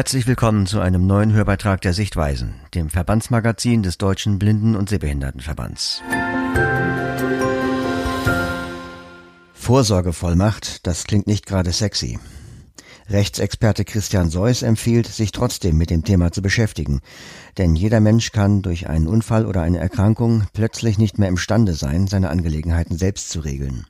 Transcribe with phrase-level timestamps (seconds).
[0.00, 6.00] Herzlich willkommen zu einem neuen Hörbeitrag der Sichtweisen, dem Verbandsmagazin des Deutschen Blinden- und Sehbehindertenverbands.
[9.52, 12.18] Vorsorgevollmacht, das klingt nicht gerade sexy.
[13.10, 17.02] Rechtsexperte Christian Seuss empfiehlt, sich trotzdem mit dem Thema zu beschäftigen.
[17.58, 22.06] Denn jeder Mensch kann durch einen Unfall oder eine Erkrankung plötzlich nicht mehr imstande sein,
[22.06, 23.84] seine Angelegenheiten selbst zu regeln.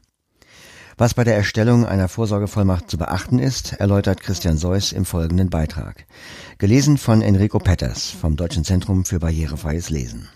[1.00, 6.04] Was bei der Erstellung einer Vorsorgevollmacht zu beachten ist, erläutert Christian Seuss im folgenden Beitrag.
[6.58, 10.28] Gelesen von Enrico Petters vom Deutschen Zentrum für barrierefreies Lesen.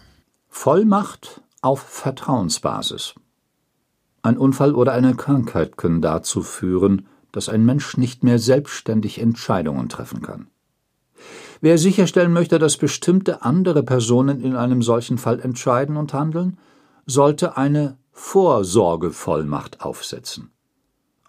[0.49, 3.13] Vollmacht auf Vertrauensbasis.
[4.23, 9.91] Ein Unfall oder eine Krankheit können dazu führen, dass ein Mensch nicht mehr selbstständig Entscheidungen
[9.91, 10.47] treffen kann.
[11.61, 16.57] Wer sicherstellen möchte, dass bestimmte andere Personen in einem solchen Fall entscheiden und handeln,
[17.05, 20.54] sollte eine Vorsorgevollmacht aufsetzen.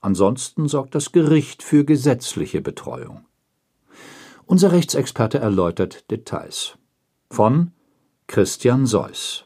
[0.06, 3.26] Ansonsten sorgt das Gericht für gesetzliche Betreuung.
[4.46, 6.78] Unser Rechtsexperte erläutert Details.
[7.32, 7.72] Von
[8.28, 9.46] Christian Seuss.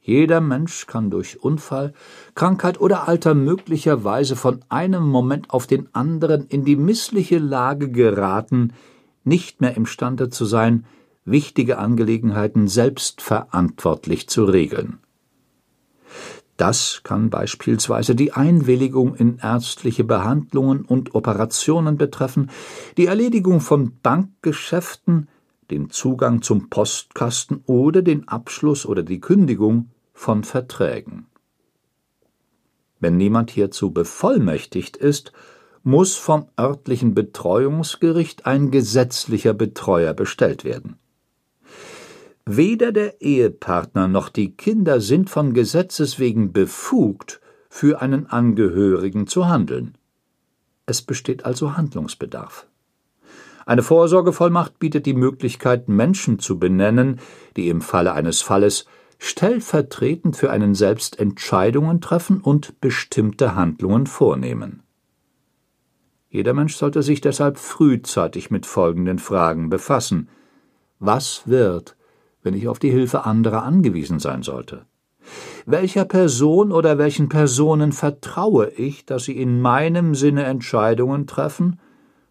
[0.00, 1.94] Jeder Mensch kann durch Unfall,
[2.34, 8.72] Krankheit oder Alter möglicherweise von einem Moment auf den anderen in die missliche Lage geraten,
[9.22, 10.86] nicht mehr imstande zu sein,
[11.24, 14.98] wichtige Angelegenheiten selbstverantwortlich zu regeln.
[16.60, 22.50] Das kann beispielsweise die Einwilligung in ärztliche Behandlungen und Operationen betreffen,
[22.98, 25.28] die Erledigung von Bankgeschäften,
[25.70, 31.28] den Zugang zum Postkasten oder den Abschluss oder die Kündigung von Verträgen.
[32.98, 35.32] Wenn niemand hierzu bevollmächtigt ist,
[35.82, 40.98] muss vom örtlichen Betreuungsgericht ein gesetzlicher Betreuer bestellt werden
[42.46, 49.48] Weder der Ehepartner noch die Kinder sind von Gesetzes wegen befugt, für einen Angehörigen zu
[49.48, 49.96] handeln.
[50.86, 52.66] Es besteht also Handlungsbedarf.
[53.66, 57.20] Eine Vorsorgevollmacht bietet die Möglichkeit, Menschen zu benennen,
[57.56, 58.86] die im Falle eines Falles
[59.18, 64.82] stellvertretend für einen selbst Entscheidungen treffen und bestimmte Handlungen vornehmen.
[66.30, 70.28] Jeder Mensch sollte sich deshalb frühzeitig mit folgenden Fragen befassen
[70.98, 71.96] Was wird,
[72.42, 74.86] wenn ich auf die Hilfe anderer angewiesen sein sollte?
[75.66, 81.78] Welcher Person oder welchen Personen vertraue ich, dass sie in meinem Sinne Entscheidungen treffen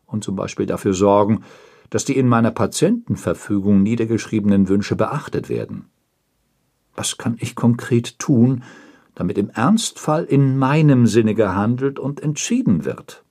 [0.06, 1.44] und zum Beispiel dafür sorgen,
[1.90, 5.86] dass die in meiner Patientenverfügung niedergeschriebenen Wünsche beachtet werden?
[6.96, 8.64] Was kann ich konkret tun,
[9.16, 13.24] damit im Ernstfall in meinem Sinne gehandelt und entschieden wird?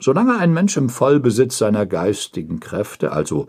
[0.00, 3.48] Solange ein Mensch im Vollbesitz seiner geistigen Kräfte, also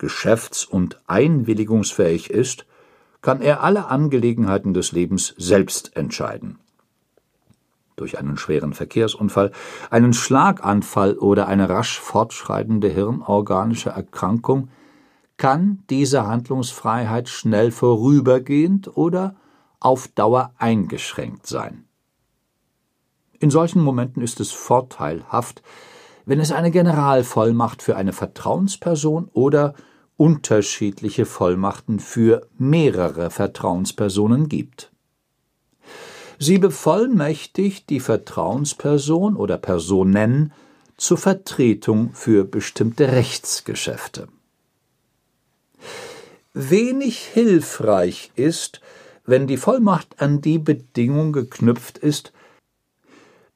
[0.00, 2.66] geschäfts- und einwilligungsfähig ist,
[3.20, 6.58] kann er alle Angelegenheiten des Lebens selbst entscheiden.
[7.96, 9.52] Durch einen schweren Verkehrsunfall,
[9.90, 14.70] einen Schlaganfall oder eine rasch fortschreitende hirnorganische Erkrankung
[15.36, 19.36] kann diese Handlungsfreiheit schnell vorübergehend oder
[19.80, 21.84] auf Dauer eingeschränkt sein.
[23.38, 25.62] In solchen Momenten ist es vorteilhaft,
[26.24, 29.74] wenn es eine Generalvollmacht für eine Vertrauensperson oder
[30.20, 34.92] unterschiedliche Vollmachten für mehrere Vertrauenspersonen gibt.
[36.38, 40.52] Sie bevollmächtigt die Vertrauensperson oder Personen
[40.98, 44.28] zur Vertretung für bestimmte Rechtsgeschäfte.
[46.52, 48.82] Wenig hilfreich ist,
[49.24, 52.34] wenn die Vollmacht an die Bedingung geknüpft ist,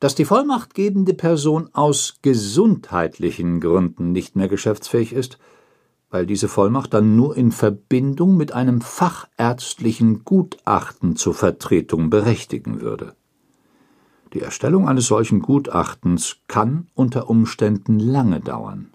[0.01, 5.39] dass die vollmachtgebende Person aus gesundheitlichen Gründen nicht mehr geschäftsfähig ist
[6.15, 13.17] weil diese Vollmacht dann nur in Verbindung mit einem fachärztlichen Gutachten zur Vertretung berechtigen würde.
[14.33, 18.93] Die Erstellung eines solchen Gutachtens kann unter Umständen lange dauern.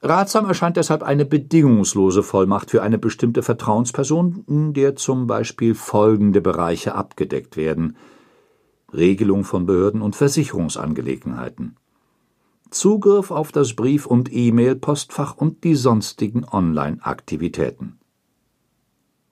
[0.00, 6.40] Ratsam erscheint deshalb eine bedingungslose Vollmacht für eine bestimmte Vertrauensperson, in der zum Beispiel folgende
[6.40, 7.94] Bereiche abgedeckt werden
[8.94, 11.76] Regelung von Behörden und Versicherungsangelegenheiten
[12.70, 17.98] Zugriff auf das Brief- und E-Mail-Postfach und die sonstigen Online-Aktivitäten.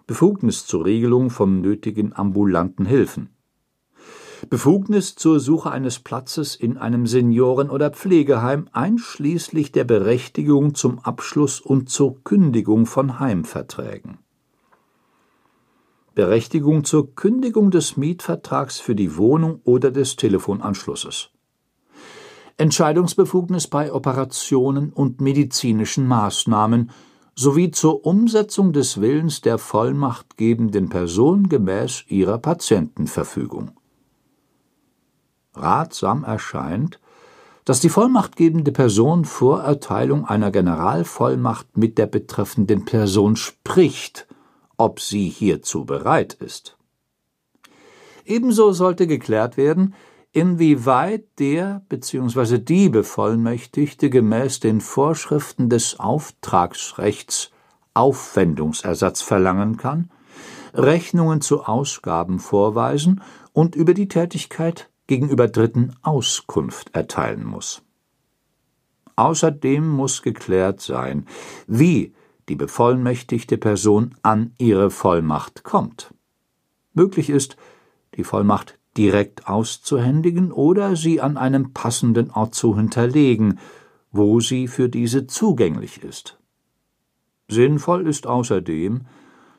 [0.07, 3.29] Befugnis zur Regelung von nötigen ambulanten Hilfen.
[4.49, 11.61] Befugnis zur Suche eines Platzes in einem Senioren- oder Pflegeheim einschließlich der Berechtigung zum Abschluss
[11.61, 14.19] und zur Kündigung von Heimverträgen.
[16.15, 21.36] Berechtigung zur Kündigung des Mietvertrags für die Wohnung oder des Telefonanschlusses
[22.59, 26.91] Entscheidungsbefugnis bei Operationen und medizinischen Maßnahmen
[27.35, 33.73] sowie zur Umsetzung des Willens der vollmachtgebenden Person gemäß ihrer Patientenverfügung.
[35.55, 36.99] Ratsam erscheint,
[37.67, 44.27] dass die vollmachtgebende Person vor Erteilung einer Generalvollmacht mit der betreffenden Person spricht,
[44.79, 46.79] ob sie hierzu bereit ist.
[48.25, 49.95] Ebenso sollte geklärt werden,
[50.37, 52.59] inwieweit der bzw.
[52.59, 57.53] die Bevollmächtigte gemäß den Vorschriften des Auftragsrechts
[57.95, 60.11] Aufwendungsersatz verlangen kann,
[60.75, 63.23] Rechnungen zu Ausgaben vorweisen
[63.55, 67.81] und über die Tätigkeit gegenüber Dritten Auskunft erteilen muss.
[69.17, 71.25] Außerdem muss geklärt sein,
[71.67, 72.13] wie
[72.51, 76.13] die bevollmächtigte Person an ihre Vollmacht kommt.
[76.93, 77.57] Möglich ist,
[78.17, 83.59] die Vollmacht direkt auszuhändigen oder sie an einem passenden Ort zu hinterlegen,
[84.13, 86.39] wo sie für diese zugänglich ist.
[87.49, 89.03] Sinnvoll ist außerdem,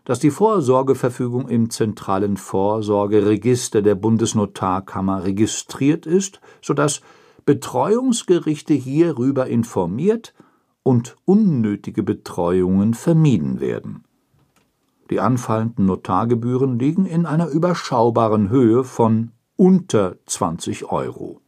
[0.04, 7.02] dass die Vorsorgeverfügung im zentralen Vorsorgeregister der Bundesnotarkammer registriert ist, so dass
[7.46, 10.34] Betreuungsgerichte hierüber informiert
[10.84, 14.07] und unnötige Betreuungen vermieden werden.
[15.10, 21.42] Die anfallenden Notargebühren liegen in einer überschaubaren Höhe von unter 20 Euro.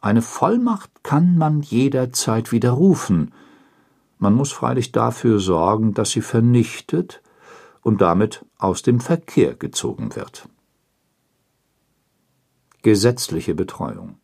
[0.00, 3.32] Eine Vollmacht kann man jederzeit widerrufen,
[4.20, 7.22] man muss freilich dafür sorgen, dass sie vernichtet
[7.80, 10.46] und damit aus dem Verkehr gezogen wird.
[12.82, 14.19] Gesetzliche Betreuung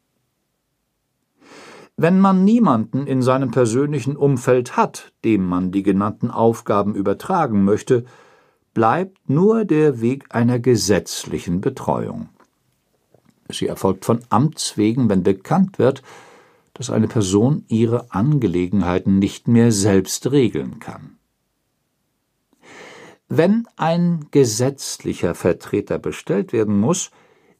[1.99, 8.05] Wenn man niemanden in seinem persönlichen Umfeld hat, dem man die genannten Aufgaben übertragen möchte,
[8.75, 12.29] bleibt nur der Weg einer gesetzlichen Betreuung.
[13.49, 16.03] Sie erfolgt von Amts wegen, wenn bekannt wird,
[16.75, 21.17] dass eine Person ihre Angelegenheiten nicht mehr selbst regeln kann.
[23.29, 27.11] Wenn ein gesetzlicher Vertreter bestellt werden muss,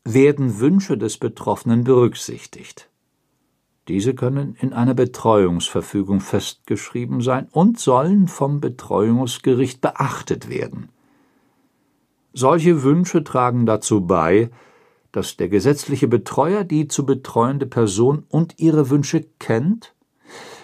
[0.05, 2.91] werden Wünsche des Betroffenen berücksichtigt.
[3.89, 10.89] Diese können in einer Betreuungsverfügung festgeschrieben sein und sollen vom Betreuungsgericht beachtet werden.
[12.33, 14.51] Solche Wünsche tragen dazu bei,
[15.13, 19.95] dass der gesetzliche Betreuer die zu betreuende Person und ihre Wünsche kennt,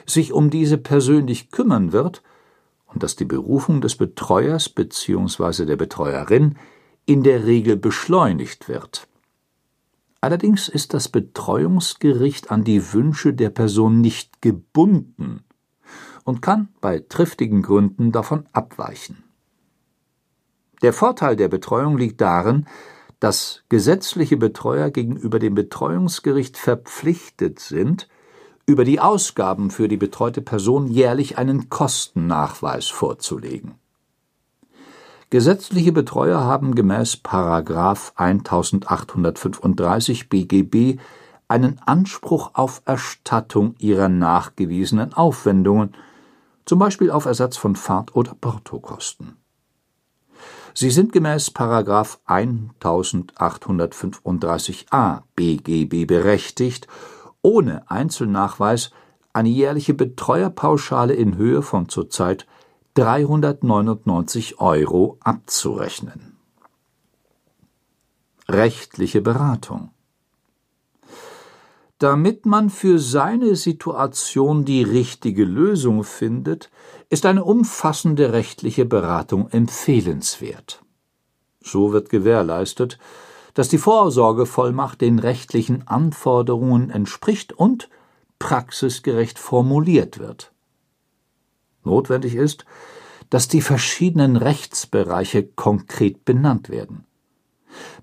[0.04, 2.22] sich um diese persönlich kümmern wird
[2.86, 5.64] und dass die Berufung des Betreuers bzw.
[5.64, 6.58] der Betreuerin
[7.06, 9.08] in der Regel beschleunigt wird.
[10.22, 15.42] Allerdings ist das Betreuungsgericht an die Wünsche der Person nicht gebunden
[16.22, 19.24] und kann bei triftigen Gründen davon abweichen.
[20.80, 22.66] Der Vorteil der Betreuung liegt darin,
[23.19, 28.08] dass gesetzliche Betreuer gegenüber dem Betreuungsgericht verpflichtet sind,
[28.64, 33.75] über die Ausgaben für die betreute Person jährlich einen Kostennachweis vorzulegen.
[35.32, 37.23] Gesetzliche Betreuer haben gemäß§
[38.17, 41.00] 1835 BGB
[41.49, 45.94] einen Anspruch auf Erstattung ihrer nachgewiesenen Aufwendungen,
[46.67, 49.38] zum Beispiel auf Ersatz von Fahrt- oder Portokosten.
[50.75, 51.52] Sie sind gemäß§
[52.26, 56.88] 1835a BGB berechtigt,
[57.40, 58.90] ohne Einzelnachweis
[59.32, 62.46] eine jährliche Betreuerpauschale in Höhe von zurzeit
[62.94, 66.37] 399 Euro abzurechnen.
[68.49, 69.90] Rechtliche Beratung
[72.02, 76.68] damit man für seine Situation die richtige Lösung findet,
[77.11, 80.82] ist eine umfassende rechtliche Beratung empfehlenswert.
[81.61, 82.99] So wird gewährleistet,
[83.54, 87.88] dass die Vorsorgevollmacht den rechtlichen Anforderungen entspricht und
[88.40, 90.51] praxisgerecht formuliert wird.
[91.84, 92.64] Notwendig ist,
[93.30, 97.04] dass die verschiedenen Rechtsbereiche konkret benannt werden.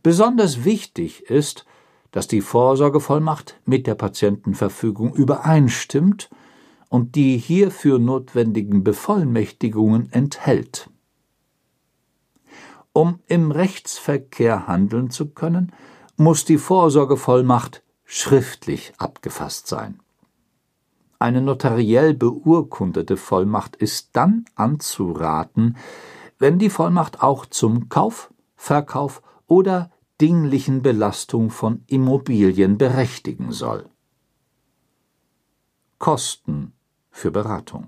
[0.01, 1.65] Besonders wichtig ist,
[2.11, 6.29] dass die Vorsorgevollmacht mit der Patientenverfügung übereinstimmt
[6.89, 10.89] und die hierfür notwendigen Bevollmächtigungen enthält.
[12.91, 15.71] Um im Rechtsverkehr handeln zu können,
[16.17, 19.99] muss die Vorsorgevollmacht schriftlich abgefasst sein.
[21.21, 25.75] Eine notariell beurkundete Vollmacht ist dann anzuraten,
[26.37, 33.89] wenn die Vollmacht auch zum Kauf, Verkauf oder dinglichen Belastung von Immobilien berechtigen soll.
[35.97, 36.71] Kosten
[37.11, 37.87] für Beratung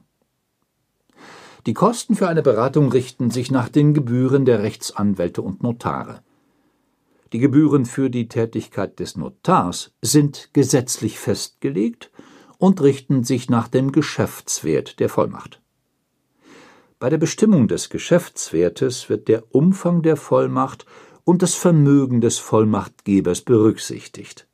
[1.65, 6.21] Die Kosten für eine Beratung richten sich nach den Gebühren der Rechtsanwälte und Notare.
[7.31, 12.11] Die Gebühren für die Tätigkeit des Notars sind gesetzlich festgelegt
[12.61, 15.59] und richten sich nach dem Geschäftswert der Vollmacht.
[16.99, 20.85] Bei der Bestimmung des Geschäftswertes wird der Umfang der Vollmacht
[21.23, 24.47] und das Vermögen des Vollmachtgebers berücksichtigt.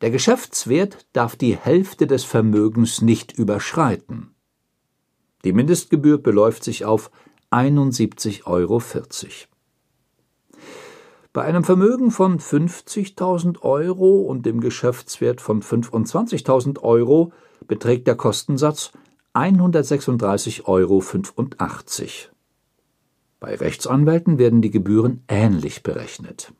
[0.00, 4.36] Der Geschäftswert darf die Hälfte des Vermögens nicht überschreiten.
[5.44, 7.10] Die Mindestgebühr beläuft sich auf
[7.50, 8.80] 71,40 Euro.
[11.36, 17.30] Bei einem Vermögen von 50.000 Euro und dem Geschäftswert von 25.000 Euro
[17.66, 18.90] beträgt der Kostensatz
[19.34, 21.04] 136,85 Euro.
[23.38, 26.54] Bei Rechtsanwälten werden die Gebühren ähnlich berechnet.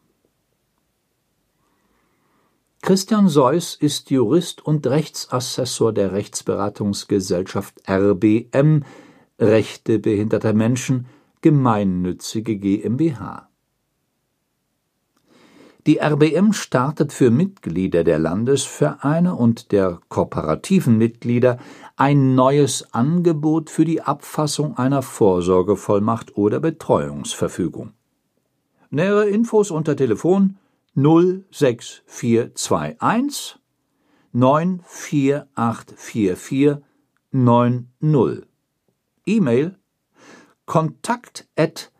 [2.83, 8.85] Christian Seuss ist Jurist und Rechtsassessor der Rechtsberatungsgesellschaft RBM
[9.39, 11.07] Rechte behinderter Menschen
[11.41, 13.49] gemeinnützige GmbH.
[15.87, 21.59] Die RBM startet für Mitglieder der Landesvereine und der kooperativen Mitglieder
[21.95, 27.93] ein neues Angebot für die Abfassung einer Vorsorgevollmacht oder Betreuungsverfügung.
[28.91, 30.57] Nähere Infos unter Telefon
[30.97, 33.61] 06421
[34.33, 36.79] 94844
[37.31, 38.45] 90.
[39.25, 39.79] E-Mail
[40.65, 41.93] kontakt at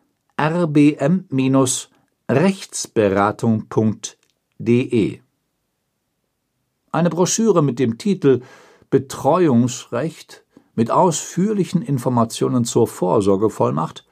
[2.29, 5.19] rbm-rechtsberatung.de
[6.91, 8.41] Eine Broschüre mit dem Titel
[8.89, 10.43] Betreuungsrecht
[10.75, 14.05] mit ausführlichen Informationen zur Vorsorgevollmacht